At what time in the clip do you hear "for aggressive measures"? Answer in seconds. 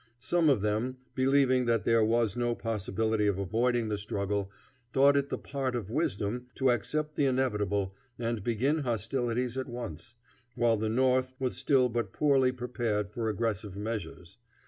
13.11-14.39